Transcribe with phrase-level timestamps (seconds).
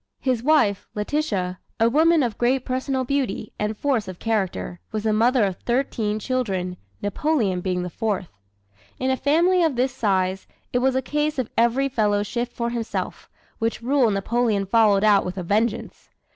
[0.19, 5.13] His wife, Letitia, a woman of great personal beauty and force of character, was the
[5.13, 8.29] mother of thirteen children, Napoleon being the fourth.
[8.97, 12.71] In a family of this size, it was a case of every fellow shift for
[12.71, 13.29] himself,
[13.59, 16.09] which rule Napoleon followed out with a vengeance.